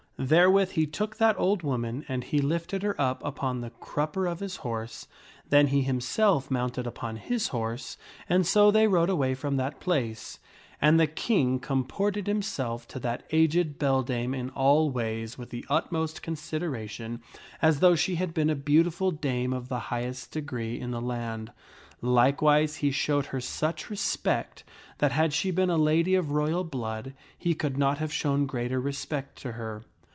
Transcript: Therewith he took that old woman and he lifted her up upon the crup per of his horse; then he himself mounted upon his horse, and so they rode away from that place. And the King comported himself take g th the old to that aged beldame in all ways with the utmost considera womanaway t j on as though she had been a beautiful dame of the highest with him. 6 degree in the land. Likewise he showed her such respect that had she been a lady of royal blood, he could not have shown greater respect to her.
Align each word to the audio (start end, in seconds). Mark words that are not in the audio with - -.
Therewith 0.23 0.73
he 0.73 0.85
took 0.85 1.15
that 1.17 1.35
old 1.39 1.63
woman 1.63 2.05
and 2.07 2.23
he 2.23 2.41
lifted 2.41 2.83
her 2.83 2.93
up 3.01 3.23
upon 3.25 3.61
the 3.61 3.71
crup 3.71 4.13
per 4.13 4.27
of 4.27 4.39
his 4.39 4.57
horse; 4.57 5.07
then 5.49 5.65
he 5.65 5.81
himself 5.81 6.51
mounted 6.51 6.85
upon 6.85 7.15
his 7.15 7.47
horse, 7.47 7.97
and 8.29 8.45
so 8.45 8.69
they 8.69 8.85
rode 8.87 9.09
away 9.09 9.33
from 9.33 9.57
that 9.57 9.79
place. 9.79 10.37
And 10.79 10.99
the 10.99 11.07
King 11.07 11.57
comported 11.57 12.27
himself 12.27 12.87
take 12.87 13.01
g 13.01 13.01
th 13.01 13.01
the 13.01 13.09
old 13.09 13.17
to 13.23 13.27
that 13.31 13.35
aged 13.35 13.79
beldame 13.79 14.35
in 14.35 14.51
all 14.51 14.91
ways 14.91 15.39
with 15.39 15.49
the 15.49 15.65
utmost 15.71 16.21
considera 16.21 16.69
womanaway 16.87 16.87
t 16.87 16.93
j 16.97 17.03
on 17.03 17.19
as 17.59 17.79
though 17.79 17.95
she 17.95 18.13
had 18.13 18.31
been 18.31 18.51
a 18.51 18.55
beautiful 18.55 19.09
dame 19.09 19.51
of 19.53 19.69
the 19.69 19.79
highest 19.89 20.35
with 20.35 20.43
him. 20.43 20.43
6 20.43 20.43
degree 20.45 20.79
in 20.79 20.91
the 20.91 21.01
land. 21.01 21.51
Likewise 21.99 22.75
he 22.75 22.91
showed 22.91 23.25
her 23.27 23.41
such 23.41 23.89
respect 23.89 24.63
that 24.99 25.13
had 25.13 25.33
she 25.33 25.49
been 25.49 25.71
a 25.71 25.77
lady 25.77 26.13
of 26.13 26.29
royal 26.29 26.63
blood, 26.63 27.15
he 27.35 27.55
could 27.55 27.75
not 27.75 27.97
have 27.97 28.13
shown 28.13 28.45
greater 28.45 28.79
respect 28.79 29.35
to 29.41 29.53
her. 29.53 29.83